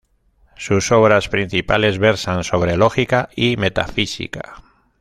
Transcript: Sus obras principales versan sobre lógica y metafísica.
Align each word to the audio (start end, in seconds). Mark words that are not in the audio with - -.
Sus 0.57 0.91
obras 0.91 1.29
principales 1.29 1.99
versan 1.99 2.43
sobre 2.43 2.75
lógica 2.75 3.29
y 3.35 3.55
metafísica. 3.57 4.55